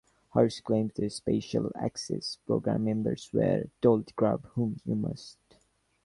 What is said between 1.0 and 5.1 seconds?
special access program members were told Grab whom you